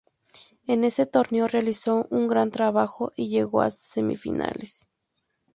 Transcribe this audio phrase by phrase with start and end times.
[0.65, 4.89] En ese torneo realizó un gran trabajo y llegó a semifinales.